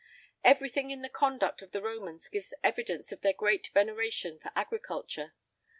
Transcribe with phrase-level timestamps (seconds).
[0.43, 5.33] Everything in the conduct of the Romans gives evidence of their great veneration for agriculture.